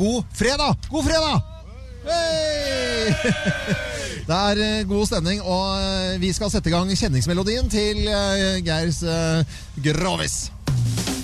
god 0.00 0.24
fredag! 0.34 0.76
God 0.90 1.04
fredag! 1.04 1.42
Hei! 2.04 3.12
Det 4.28 4.36
er 4.36 4.60
eh, 4.64 4.88
god 4.88 5.06
stemning, 5.06 5.42
og 5.42 5.66
eh, 5.82 6.20
vi 6.22 6.32
skal 6.32 6.52
sette 6.52 6.70
i 6.70 6.72
gang 6.72 6.92
kjenningsmelodien 6.94 7.68
til 7.72 8.06
eh, 8.08 8.60
Geirs 8.64 9.02
Grovis. 9.84 10.36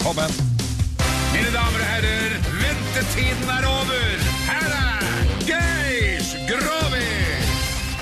Kom 0.02 0.18
igjen. 0.20 0.36
Mine 1.32 1.52
damer 1.54 1.80
og 1.80 1.90
herrer, 1.94 2.40
ventetiden 2.64 3.52
er 3.58 3.70
over. 3.72 4.25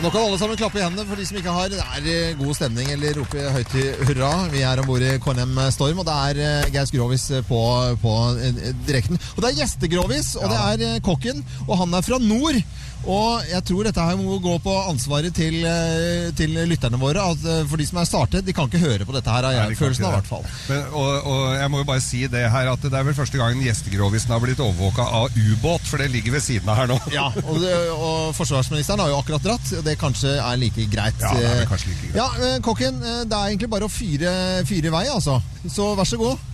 Nå 0.05 0.11
kan 0.13 0.21
alle 0.21 0.37
sammen 0.37 0.59
klappe 0.61 0.77
i 0.77 0.83
hendene 0.85 1.07
for 1.09 1.17
de 1.17 1.25
som 1.25 1.37
ikke 1.41 1.53
har. 1.57 1.71
Det 1.73 1.79
er 1.81 2.09
eh, 2.13 2.35
god 2.37 2.57
stemning 2.59 2.91
eller 2.93 3.15
rope 3.17 3.45
høyt 3.55 3.71
i 3.81 3.85
hurra. 4.05 4.33
Vi 4.53 4.61
er 4.61 4.83
om 4.83 4.89
bord 4.91 5.01
i 5.01 5.15
KNM 5.25 5.55
Storm, 5.73 6.03
og 6.03 6.05
det 6.05 6.17
er 6.45 6.69
Geis 6.75 6.93
Grovis 6.93 7.25
eh, 7.33 7.41
på, 7.49 7.61
på 8.03 8.13
eh, 8.37 8.59
direkten. 8.85 9.17
Og 9.33 9.41
det 9.41 9.49
er 9.49 9.63
gjestegrovis, 9.63 10.35
og 10.43 10.53
det 10.53 10.59
er 10.61 10.85
eh, 10.91 11.01
kokken, 11.09 11.41
og 11.65 11.81
han 11.81 11.97
er 11.97 12.05
fra 12.05 12.21
nord. 12.21 12.61
Og 13.05 13.45
jeg 13.51 13.61
tror 13.69 13.85
dette 13.85 14.01
her 14.01 14.17
må 14.17 14.39
gå 14.41 14.55
på 14.65 14.75
ansvaret 14.89 15.35
til, 15.37 15.59
eh, 15.69 16.31
til 16.37 16.55
lytterne 16.71 16.99
våre. 17.01 17.21
At, 17.35 17.43
eh, 17.45 17.67
for 17.69 17.81
de 17.81 17.87
som 17.87 18.01
er 18.01 18.09
startet, 18.09 18.47
de 18.47 18.55
kan 18.57 18.71
ikke 18.71 18.81
høre 18.81 19.05
på 19.05 19.13
dette 19.13 19.29
her, 19.29 19.45
har 19.45 19.53
Nei, 19.53 19.75
jeg 19.75 19.79
følelsen 19.79 20.07
av 20.09 20.15
i 20.15 20.17
hvert 20.17 20.31
fall. 20.31 20.47
Men, 20.71 20.87
og, 20.97 21.29
og 21.29 21.43
jeg 21.59 21.73
må 21.73 21.83
jo 21.83 21.89
bare 21.91 22.05
si 22.05 22.23
det 22.33 22.45
her 22.55 22.71
at 22.73 22.87
det 22.87 22.93
er 22.97 23.05
vel 23.05 23.17
første 23.19 23.41
gangen 23.41 23.61
gjestegrovisen 23.65 24.33
har 24.33 24.41
blitt 24.41 24.63
overvåka 24.65 25.05
av 25.21 25.37
ubåt, 25.37 25.85
for 25.85 26.01
det 26.01 26.11
ligger 26.15 26.39
ved 26.39 26.45
siden 26.47 26.73
av 26.73 26.81
her 26.81 26.93
nå. 26.95 26.99
Ja, 27.13 27.29
og, 27.45 27.61
det, 27.61 27.77
og 27.93 28.35
forsvarsministeren 28.39 29.05
har 29.05 29.13
jo 29.13 29.21
akkurat 29.21 29.45
dratt, 29.45 29.73
og 29.77 29.85
det 29.85 29.99
kanskje 30.01 30.37
er 30.41 30.61
like 30.61 30.89
greit. 30.93 31.21
Ja, 31.21 31.37
det 31.37 31.55
er 31.61 31.71
kanskje 31.71 31.93
like 31.93 32.09
greit. 32.09 32.21
Ja, 32.23 32.29
eh, 32.41 32.59
kokken, 32.65 33.01
det 33.05 33.37
er 33.37 33.53
egentlig 33.53 33.73
bare 33.77 33.89
å 33.89 33.93
fyre, 33.93 34.35
fyre 34.69 34.89
i 34.89 34.97
vei, 34.97 35.07
altså. 35.13 35.41
Så 35.69 35.93
vær 35.99 36.09
så 36.09 36.21
god. 36.21 36.53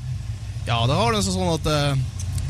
Ja, 0.67 0.83
det 0.87 0.99
har 0.99 1.15
det 1.15 1.23
sånn 1.25 1.55
at 1.55 1.69
eh, 1.71 2.01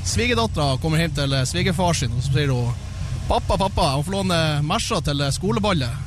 svigerdattera 0.09 0.79
kommer 0.81 1.05
hjem 1.05 1.13
til 1.21 1.43
svigerfar 1.53 2.01
sin, 2.01 2.17
og 2.17 2.25
så 2.25 2.33
sier 2.33 2.55
hun 2.57 2.89
Pappa, 3.31 3.55
pappa, 3.55 3.85
jeg 3.93 3.99
må 4.01 4.07
få 4.09 4.13
låne 4.17 4.37
Merca 4.67 4.97
til 5.07 5.21
skoleballet. 5.31 6.07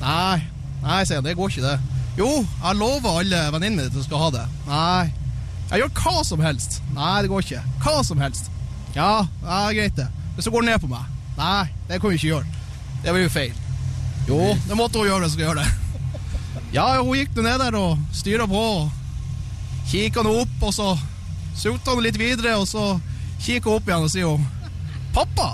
Nei, 0.00 0.38
nei, 0.80 1.00
sier 1.04 1.18
han, 1.18 1.26
det 1.26 1.34
går 1.36 1.50
ikke 1.52 1.64
det. 1.66 1.74
Jo, 2.16 2.28
jeg 2.46 2.78
lover 2.80 3.18
alle 3.20 3.40
venninnene 3.52 3.90
at 3.90 3.92
du 3.92 4.00
skal 4.00 4.22
ha 4.22 4.28
det. 4.32 4.44
Nei. 4.70 5.10
Jeg 5.68 5.82
gjør 5.82 5.90
hva 6.00 6.22
som 6.24 6.40
helst. 6.40 6.78
Nei, 6.96 7.10
det 7.20 7.28
går 7.28 7.44
ikke. 7.44 7.60
Hva 7.84 7.98
som 8.08 8.22
helst. 8.24 8.48
Ja, 8.96 9.26
ja 9.44 9.58
greit 9.76 10.00
det. 10.00 10.06
Hvis 10.32 10.48
du 10.48 10.52
går 10.54 10.64
ned 10.64 10.80
på 10.80 10.88
meg. 10.88 11.04
Nei, 11.36 11.66
det 11.90 11.98
kan 12.00 12.08
vi 12.08 12.16
ikke 12.16 12.30
gjøre. 12.30 12.64
Det 13.04 13.14
blir 13.18 13.26
jo 13.26 13.32
feil. 13.36 13.60
Jo, 14.30 14.40
det 14.64 14.78
måtte 14.78 15.02
hun 15.02 15.10
gjøre, 15.10 15.28
så 15.28 15.34
skal 15.34 15.44
jeg 15.44 15.50
gjøre 15.50 15.66
det. 15.66 16.62
Ja, 16.72 16.86
hun 17.02 17.18
gikk 17.18 17.36
ned 17.36 17.66
der 17.66 17.76
og 17.76 18.00
styra 18.16 18.48
på. 18.48 18.62
Kikka 19.92 20.24
nå 20.24 20.32
opp, 20.46 20.56
og 20.64 20.72
så 20.72 20.94
sulta 21.52 21.92
hun 21.92 22.08
litt 22.08 22.16
videre, 22.16 22.56
og 22.56 22.64
så 22.64 22.94
kikka 23.44 23.68
hun 23.68 23.82
opp 23.82 23.92
igjen 23.92 24.08
og 24.08 24.14
sier 24.16 24.32
hun 24.32 24.48
Pappa, 25.12 25.50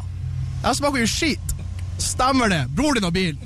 jeg 0.64 0.76
smaker 0.76 0.98
jo 0.98 1.06
skit. 1.06 1.54
Stemmer 1.98 2.48
det. 2.48 2.66
Bror 2.76 2.94
din 2.94 3.04
har 3.04 3.10
bil. 3.10 3.38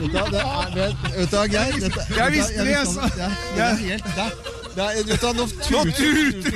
Vet 0.00 0.12
du 0.12 1.36
hva, 1.36 1.46
du 1.46 1.46
Geir? 1.50 1.74
Jeg 2.16 2.32
visste 2.32 2.64
det, 2.64 2.66
visste 2.66 2.78
altså. 2.78 3.00
du 5.36 5.44
nå 5.72 5.84
tuter 5.96 6.52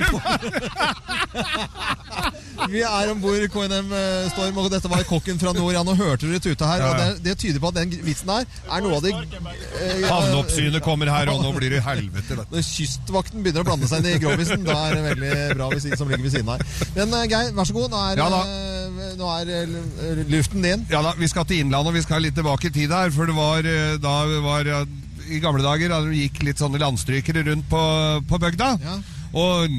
Vi 2.69 2.83
er 2.85 3.13
om 3.13 3.21
bord 3.23 3.47
KNM 3.55 3.93
Storm, 4.35 4.59
og 4.61 4.71
dette 4.73 4.91
var 4.91 5.05
kokken 5.09 5.41
fra 5.41 5.55
nord. 5.57 5.73
Ja, 5.75 5.83
nå 5.87 5.95
hørte 5.99 6.29
dere 6.29 6.43
tute 6.45 6.69
her, 6.69 6.85
og 6.87 6.99
det, 7.01 7.09
det 7.25 7.37
tyder 7.41 7.63
på 7.63 7.71
at 7.73 7.79
den 7.81 7.95
vitsen 8.05 8.31
her 8.33 8.45
er 8.71 8.85
noe 8.85 8.99
av 8.99 9.05
det 9.05 9.13
eh, 9.15 10.05
Havneoppsynet 10.07 10.83
kommer 10.85 11.11
her, 11.13 11.31
og 11.33 11.43
nå 11.45 11.53
blir 11.57 11.73
det 11.75 11.83
helvete. 11.85 12.37
Vet. 12.39 12.53
Når 12.53 12.67
kystvakten 12.67 13.45
begynner 13.45 13.65
å 13.65 13.69
blande 13.71 13.91
seg 13.91 14.05
inn 14.05 14.17
i 14.17 14.23
grovisen, 14.23 14.65
da 14.67 14.77
er 14.89 14.99
det 14.99 15.05
veldig 15.09 15.33
bra 15.57 15.71
vi, 15.73 15.83
som 15.97 16.11
ligger 16.11 16.27
ved 16.27 16.35
siden 16.37 16.53
her. 16.53 16.65
Men 16.99 17.17
eh, 17.21 17.27
Geir, 17.31 17.53
vær 17.57 17.69
så 17.71 17.77
god. 17.77 17.93
Nå 17.95 18.03
er, 18.11 18.21
Ja 18.21 18.29
eh, 18.41 19.15
nå 19.21 19.31
er 19.37 19.53
eh, 19.61 20.25
luften 20.31 20.65
din. 20.67 20.85
Ja 20.93 21.05
da, 21.07 21.15
Vi 21.19 21.29
skal 21.31 21.47
til 21.49 21.65
Innlandet, 21.65 21.93
og 21.93 21.99
vi 21.99 22.05
skal 22.05 22.25
litt 22.25 22.37
tilbake 22.39 22.71
i 22.71 22.75
tid 22.75 22.93
her. 22.95 23.13
For 23.15 23.31
det 23.31 23.37
var 23.39 23.67
eh, 23.69 23.97
da 24.03 24.17
var 24.45 24.69
eh, 24.69 24.99
i 25.31 25.41
gamle 25.43 25.63
dager 25.65 25.93
da 25.93 26.03
det 26.05 26.19
gikk 26.25 26.43
litt 26.49 26.61
sånne 26.61 26.81
landstrykere 26.83 27.45
rundt 27.47 27.69
på, 27.71 27.83
på 28.29 28.41
bygda. 28.43 28.71
Ja. 28.83 28.99
Og 29.31 29.71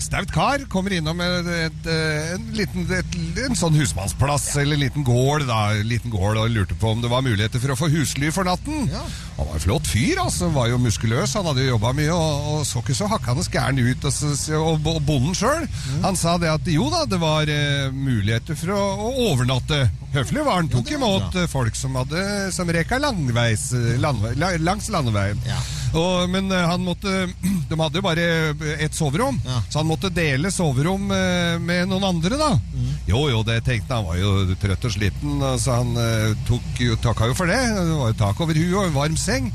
staut 0.00 0.30
kar 0.32 0.62
kommer 0.72 0.94
innom 0.96 1.18
et, 1.20 1.88
eh, 1.92 2.30
en 2.34 2.46
liten 2.56 2.86
et, 2.88 3.16
en 3.44 3.58
sånn 3.58 3.76
husmannsplass, 3.76 4.46
eller 4.62 4.78
en 4.78 4.84
liten 4.86 5.04
gård, 5.04 5.44
da, 5.48 5.74
liten 5.84 6.12
gård, 6.12 6.38
og 6.40 6.48
lurte 6.54 6.76
på 6.80 6.94
om 6.94 7.02
det 7.02 7.10
var 7.12 7.24
muligheter 7.26 7.60
for 7.60 7.74
å 7.74 7.76
få 7.76 7.90
husly 7.92 8.32
for 8.32 8.48
natten. 8.48 8.88
Ja. 8.88 9.02
Han 9.36 9.50
var 9.50 9.58
en 9.58 9.64
flott 9.66 9.90
fyr, 9.90 10.22
altså, 10.22 10.48
var 10.54 10.70
jo 10.70 10.80
muskuløs, 10.80 11.34
han 11.36 11.50
hadde 11.50 11.66
jo 11.66 11.74
jobba 11.74 11.92
mye, 11.98 12.16
og, 12.16 12.48
og 12.54 12.64
så 12.68 12.80
ikke 12.80 12.96
så 12.96 13.10
hakkende 13.12 13.44
gæren 13.52 13.82
ut. 13.84 14.08
Og, 14.08 14.24
og, 14.62 14.88
og 14.94 15.04
bonden 15.04 15.36
sjøl, 15.36 15.68
han 16.06 16.16
sa 16.16 16.38
det 16.40 16.52
at 16.54 16.72
jo 16.72 16.88
da, 16.94 17.04
det 17.10 17.20
var 17.20 17.50
eh, 17.52 17.92
muligheter 17.92 18.56
for 18.56 18.72
å, 18.72 18.82
å 19.04 19.30
overnatte. 19.32 19.84
Høflig 20.14 20.44
var 20.46 20.62
han, 20.62 20.70
tok 20.72 20.88
ja, 20.88 21.00
var 21.02 21.18
imot 21.18 21.40
eh, 21.42 21.50
folk 21.50 21.76
som 21.76 22.00
hadde 22.00 22.24
som 22.54 22.70
reka 22.72 23.02
langveis, 23.02 23.68
eh, 23.76 23.98
langs 24.00 24.88
landeveien. 24.94 25.44
Ja. 25.44 25.60
Og, 25.94 26.24
men 26.30 26.50
eh, 26.52 26.64
han 26.66 26.82
måtte 26.84 27.10
De 27.70 27.78
hadde 27.78 28.00
jo 28.00 28.04
bare 28.04 28.24
ett 28.82 28.94
soverom, 28.94 29.38
Ja. 29.46 29.60
så 29.70 29.80
han 29.80 29.88
måtte 29.88 30.10
dele 30.14 30.50
soverom 30.52 31.06
eh, 31.14 31.56
med 31.62 31.88
noen 31.90 32.04
andre, 32.10 32.36
da. 32.40 32.50
Mm. 32.74 32.90
Jo, 33.08 33.22
jo, 33.30 33.42
det 33.46 33.60
tenkte 33.66 33.94
han. 33.94 34.04
Han 34.04 34.10
var 34.10 34.18
jo 34.20 34.56
trøtt 34.60 34.84
og 34.88 34.92
sliten, 34.94 35.38
så 35.62 35.78
han 35.80 35.94
eh, 36.00 36.34
tok, 36.48 36.66
jo, 36.82 36.96
takka 37.04 37.30
jo 37.30 37.36
for 37.38 37.50
det. 37.50 37.60
Det 37.76 37.96
var 38.00 38.12
jo 38.12 38.18
tak 38.20 38.40
over 38.44 38.58
huet 38.58 38.74
og 38.80 38.88
en 38.88 38.96
varm 38.98 39.16
seng. 39.20 39.50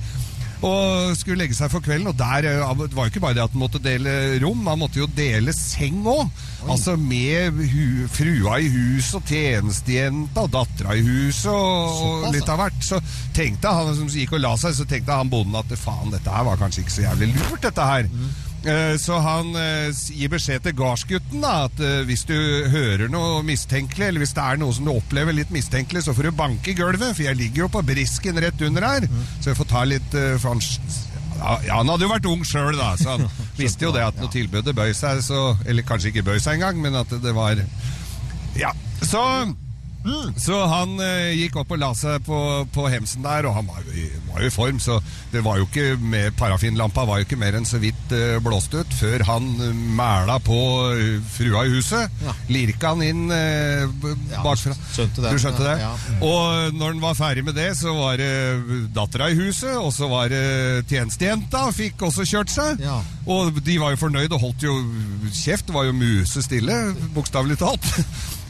Og 0.60 1.16
skulle 1.16 1.40
legge 1.40 1.56
seg 1.56 1.72
for 1.72 1.84
kvelden, 1.84 2.10
og 2.12 2.18
der 2.20 2.48
eh, 2.50 2.72
det 2.82 2.96
var 2.96 3.08
jo 3.08 3.14
ikke 3.14 3.24
bare 3.24 3.38
det 3.38 3.46
at 3.46 3.54
han 3.56 3.62
måtte 3.62 3.80
dele 3.84 4.16
rom, 4.44 4.66
han 4.68 4.82
måtte 4.82 5.00
jo 5.00 5.08
dele 5.16 5.54
seng 5.56 6.02
òg. 6.04 6.28
Altså 6.68 6.98
med 7.00 7.56
hu, 7.72 8.08
frua 8.12 8.58
i 8.60 8.68
huset 8.74 9.22
og 9.22 9.32
tjenestejenta 9.32 10.44
og 10.44 10.52
dattera 10.58 10.98
i 11.00 11.06
huset 11.06 11.48
og, 11.54 12.04
og 12.04 12.28
litt 12.36 12.52
av 12.52 12.60
hvert. 12.60 12.84
Så 12.84 13.00
tenkte 13.36 13.72
han 13.72 13.96
som 13.96 14.12
gikk 14.12 14.36
og 14.36 14.44
la 14.44 14.54
seg, 14.60 14.76
så 14.76 14.88
tenkte 14.90 15.16
han 15.22 15.32
bonden 15.32 15.56
at 15.62 15.72
faen, 15.80 16.12
dette 16.12 16.34
her 16.34 16.48
var 16.50 16.60
kanskje 16.60 16.84
ikke 16.84 16.98
så 16.98 17.08
jævlig 17.08 17.32
lurt, 17.38 17.62
dette 17.64 17.90
her. 17.94 18.12
Eh, 18.12 18.49
Så 19.00 19.20
han 19.24 19.54
eh, 19.56 19.90
gir 20.12 20.32
beskjed 20.34 20.66
til 20.66 20.76
gardsgutten 20.76 21.46
at 21.48 21.80
eh, 21.84 22.02
hvis 22.08 22.26
du 22.28 22.36
hører 22.74 23.08
noe 23.12 23.40
mistenkelig, 23.48 24.10
eller 24.10 24.24
hvis 24.26 24.36
det 24.36 24.44
er 24.44 24.60
noe 24.60 24.76
som 24.76 24.90
du 24.90 24.92
opplever 24.92 25.36
litt 25.36 25.54
mistenkelig, 25.56 26.04
så 26.06 26.16
får 26.18 26.28
du 26.28 26.40
banke 26.42 26.74
i 26.74 26.76
gulvet, 26.78 27.14
for 27.16 27.24
jeg 27.24 27.40
ligger 27.40 27.66
jo 27.66 27.70
på 27.78 27.86
brisken 27.88 28.42
rett 28.44 28.66
under 28.68 28.88
her. 28.90 29.08
Så 29.40 29.54
jeg 29.54 29.60
får 29.62 29.70
ta 29.72 29.86
litt 29.88 30.18
eh, 30.20 30.36
for 30.42 30.60
ja, 31.40 31.78
han 31.78 31.88
hadde 31.88 32.04
jo 32.04 32.12
vært 32.12 32.28
ung 32.28 32.42
sjøl, 32.44 32.76
da, 32.76 32.92
så 33.00 33.16
han 33.16 33.30
visste 33.62 33.88
jo 33.88 33.94
det 33.96 34.04
at 34.10 34.20
når 34.20 34.34
tilbudet 34.34 34.76
bøy 34.76 34.92
seg, 34.98 35.22
så 35.24 35.54
Eller 35.64 35.88
kanskje 35.88 36.12
ikke 36.12 36.26
bøy 36.28 36.40
seg 36.44 36.60
engang, 36.60 36.82
men 36.84 37.00
at 37.00 37.16
det 37.24 37.36
var 37.38 37.64
Ja. 38.60 38.74
Så 39.00 39.22
så 40.40 40.62
han 40.72 40.96
eh, 41.04 41.36
gikk 41.42 41.60
opp 41.62 41.76
og 41.76 41.82
la 41.82 41.92
seg 41.98 42.24
på, 42.26 42.40
på 42.74 42.88
hemsen 42.92 43.26
der, 43.26 43.50
og 43.50 43.58
han 43.60 43.68
var 43.70 43.84
var 44.30 44.46
jo 44.46 44.50
i 44.50 44.54
form, 44.54 44.80
så 44.80 45.00
det 45.34 45.42
var 45.46 45.60
jo 45.60 45.68
ikke 45.68 45.98
med 46.00 46.36
Parafinlampa 46.40 47.06
var 47.08 47.20
jo 47.20 47.28
ikke 47.28 47.40
mer 47.40 47.58
enn 47.58 47.68
så 47.68 47.80
vidt 47.82 48.14
eh, 48.16 48.38
blåst 48.44 48.74
ut 48.78 48.94
før 48.96 49.24
han 49.28 49.50
eh, 49.66 49.76
mæla 50.00 50.40
på 50.46 50.60
eh, 50.94 51.20
frua 51.36 51.66
i 51.68 51.74
huset. 51.74 52.12
Ja. 52.24 52.36
Lirka 52.52 52.94
han 52.94 53.04
inn 53.06 53.26
eh, 53.34 53.86
bakfra. 54.44 54.76
Ja, 54.76 54.90
skjønte 54.96 55.26
det. 55.26 55.34
Du 55.34 55.44
skjønte 55.44 55.66
det? 55.66 55.76
Ja. 55.82 55.94
Og 56.26 56.78
når 56.78 56.94
han 56.94 57.04
var 57.04 57.20
ferdig 57.20 57.46
med 57.48 57.58
det, 57.60 57.72
så 57.80 57.94
var 57.98 58.20
det 58.22 58.90
dattera 58.96 59.30
i 59.32 59.38
huset, 59.40 59.76
og 59.78 59.92
så 59.96 60.10
var 60.12 60.32
det 60.32 60.88
tjenestejenta, 60.90 61.68
fikk 61.76 62.08
også 62.10 62.28
kjørt 62.28 62.54
seg. 62.54 62.84
Ja. 62.84 63.00
Og 63.30 63.60
de 63.66 63.80
var 63.82 63.94
jo 63.94 64.04
fornøyd 64.06 64.34
og 64.36 64.44
holdt 64.48 64.66
jo 64.66 64.76
kjeft. 65.30 65.68
Det 65.70 65.76
var 65.76 65.90
jo 65.90 65.98
musestille, 65.98 66.78
bokstavelig 67.16 67.60
talt. 67.62 67.90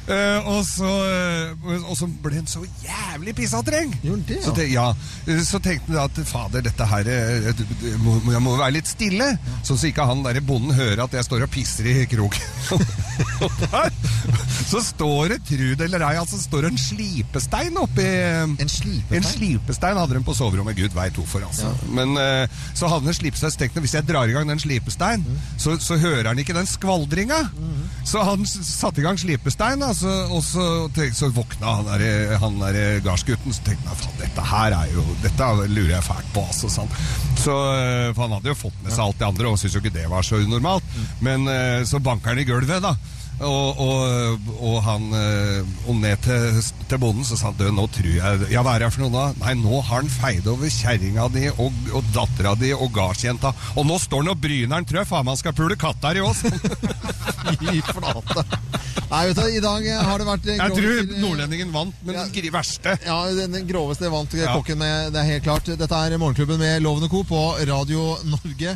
Eh, 0.09 0.47
og, 0.49 0.63
så, 0.65 0.89
uh, 0.89 1.73
og 1.85 1.93
så 1.97 2.07
ble 2.23 2.39
han 2.39 2.47
så 2.49 2.63
jævlig 2.81 3.35
pissatreng. 3.37 3.91
Ja? 4.01 4.15
Så, 4.41 4.53
te, 4.57 4.65
ja, 4.71 4.87
eh, 5.29 5.41
så 5.45 5.59
tenkte 5.61 5.93
han 5.93 6.01
at 6.07 6.21
fader, 6.25 6.63
dette 6.65 6.87
her 6.89 7.09
må, 8.01 8.17
Jeg 8.33 8.41
må 8.41 8.55
være 8.57 8.73
litt 8.79 8.89
stille, 8.89 9.27
ja. 9.37 9.59
så 9.65 9.77
ikke 9.85 10.07
han 10.09 10.23
der 10.25 10.41
bonden 10.45 10.73
hører 10.73 11.03
at 11.05 11.13
jeg 11.13 11.27
står 11.27 11.45
og 11.45 11.53
pisser 11.53 11.91
i 11.91 12.07
kroken. 12.09 12.41
Så 14.69 14.81
står 14.85 15.31
det, 15.33 15.37
tru 15.47 15.71
det 15.73 15.85
eller 15.87 16.03
ei, 16.05 16.17
altså 16.19 16.37
står 16.37 16.67
en 16.67 16.77
slipestein 16.77 17.77
oppi 17.81 18.05
En 18.05 18.69
slipestein? 18.69 19.17
En 19.17 19.25
slipestein 19.25 19.97
hadde 19.97 20.17
de 20.17 20.21
på 20.25 20.35
soverommet, 20.37 20.77
gud 20.77 20.93
veit 20.93 21.17
hvorfor, 21.17 21.41
altså. 21.47 21.71
Men 21.89 22.13
uh, 22.19 22.45
så 22.77 22.89
hadde 22.91 23.09
han 23.09 23.17
slipestein, 23.17 23.53
så 23.53 23.61
tenkte 23.63 23.79
han 23.79 23.87
hvis 23.87 23.95
jeg 23.97 24.07
drar 24.09 24.29
i 24.29 24.35
gang 24.35 24.49
den 24.51 24.61
slipestein, 24.61 25.25
så, 25.57 25.73
så 25.81 25.97
hører 25.97 26.29
han 26.31 26.41
ikke 26.41 26.53
den 26.57 26.69
skvaldringa. 26.69 27.41
Så 28.05 28.21
han 28.25 28.45
satte 28.45 29.01
i 29.01 29.07
gang 29.07 29.17
slipestein, 29.19 29.81
da, 29.81 29.89
så, 29.99 30.15
og 30.31 30.43
så, 30.45 30.65
så 31.17 31.29
våkna 31.35 31.75
han 31.79 31.87
der, 31.89 32.35
han 32.41 32.59
der 32.61 32.99
gardsgutten, 33.05 33.53
så 33.55 33.63
tenkte 33.67 33.91
han 33.91 33.99
faen, 33.99 34.17
dette 34.21 34.45
her 34.51 34.75
er 34.77 34.93
jo 34.93 35.05
Dette 35.23 35.49
lurer 35.67 35.95
jeg 35.97 36.05
fælt 36.07 36.33
på, 36.35 36.43
altså. 36.45 36.71
Sånn. 36.71 36.91
Så, 37.39 37.55
eh, 37.75 38.09
for 38.13 38.25
han 38.25 38.37
hadde 38.37 38.53
jo 38.53 38.59
fått 38.59 38.83
med 38.83 38.93
seg 38.93 39.05
alt 39.05 39.19
det 39.19 39.27
andre, 39.29 39.51
og 39.51 39.59
syntes 39.59 39.77
jo 39.77 39.83
ikke 39.83 39.95
det 39.97 40.09
var 40.11 40.25
så 40.25 40.41
unormalt. 40.43 40.99
Men 41.25 41.47
eh, 41.51 41.81
så 41.89 42.01
banker 42.03 42.33
han 42.33 42.43
i 42.43 42.47
gulvet, 42.47 42.83
da. 42.83 42.95
Og, 43.39 43.77
og, 43.79 44.47
og 44.59 44.73
han 44.83 45.05
eh, 45.15 45.69
og 45.87 45.95
ned 46.01 46.19
til, 46.25 46.57
til 46.91 46.99
bonden 46.99 47.23
så 47.23 47.37
sa 47.39 47.53
han 47.53 47.59
«Du, 47.59 47.65
nå 47.71 47.85
tror 47.95 48.09
jeg 48.17 48.49
Ja, 48.51 48.63
hva 48.65 48.73
er 48.75 48.83
det 48.83 48.89
for 48.91 49.05
noe 49.05 49.13
da? 49.13 49.25
Nei, 49.45 49.53
nå 49.61 49.79
har 49.79 50.01
han 50.01 50.11
feid 50.11 50.47
over 50.51 50.67
kjerringa 50.73 51.29
di 51.31 51.45
og, 51.53 51.71
og 51.95 52.09
dattera 52.15 52.51
di 52.59 52.73
og 52.75 52.91
gardsjenta. 52.95 53.53
Og 53.79 53.87
nå 53.87 53.95
står 54.01 54.25
han 54.25 54.33
og 54.33 54.41
bryner 54.43 54.75
han, 54.75 54.87
tror 54.89 55.01
jeg 55.03 55.11
faen 55.13 55.29
meg 55.29 55.39
skal 55.39 55.55
pule 55.55 55.79
katta 55.79 56.11
i 56.19 56.23
oss. 56.25 56.43
Fy 56.43 57.79
flate. 57.93 58.43
Nei, 59.09 59.21
vet 59.31 59.39
du, 59.39 59.45
i 59.57 59.61
dag 59.63 59.87
har 60.05 60.21
det 60.21 60.27
vært 60.27 60.49
Jeg 60.51 60.75
tror 60.75 61.13
nordlendingen 61.23 61.71
vant, 61.73 61.95
men 62.05 62.19
Ja. 62.19 62.25
den 62.29 62.51
verste. 62.53 62.97
Ja, 63.07 63.17
den 63.33 63.55
den 63.55 63.65
groveste 63.69 64.11
vant 64.11 64.35
kokken 64.35 64.77
med, 64.83 65.13
det 65.15 65.23
er 65.23 65.29
helt 65.31 65.47
klart. 65.47 65.65
Dette 65.79 65.95
er 66.05 66.17
Morgenklubben 66.21 66.59
med 66.61 66.83
Lovende 66.83 67.09
Co. 67.09 67.23
på 67.23 67.41
Radio 67.69 68.11
Norge. 68.29 68.75